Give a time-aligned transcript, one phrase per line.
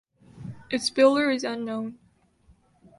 [0.71, 1.99] Its builder is unknown.